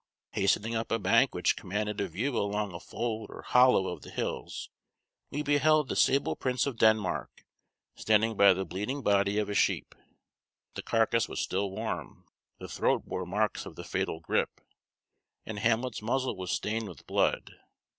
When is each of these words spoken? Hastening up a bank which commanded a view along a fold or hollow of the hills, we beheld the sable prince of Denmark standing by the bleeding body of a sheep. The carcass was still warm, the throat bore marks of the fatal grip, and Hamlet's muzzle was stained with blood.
Hastening 0.31 0.73
up 0.73 0.91
a 0.91 0.97
bank 0.97 1.35
which 1.35 1.55
commanded 1.55 2.01
a 2.01 2.07
view 2.07 2.35
along 2.35 2.73
a 2.73 2.79
fold 2.79 3.29
or 3.29 3.43
hollow 3.43 3.87
of 3.89 4.01
the 4.01 4.09
hills, 4.09 4.71
we 5.29 5.43
beheld 5.43 5.89
the 5.89 5.95
sable 5.95 6.35
prince 6.35 6.65
of 6.65 6.77
Denmark 6.79 7.45
standing 7.93 8.35
by 8.35 8.53
the 8.53 8.65
bleeding 8.65 9.03
body 9.03 9.37
of 9.37 9.47
a 9.47 9.53
sheep. 9.53 9.93
The 10.73 10.81
carcass 10.81 11.29
was 11.29 11.39
still 11.39 11.69
warm, 11.69 12.25
the 12.57 12.67
throat 12.67 13.05
bore 13.05 13.27
marks 13.27 13.67
of 13.67 13.75
the 13.75 13.83
fatal 13.83 14.19
grip, 14.19 14.61
and 15.45 15.59
Hamlet's 15.59 16.01
muzzle 16.01 16.35
was 16.35 16.51
stained 16.51 16.89
with 16.89 17.05
blood. 17.05 17.51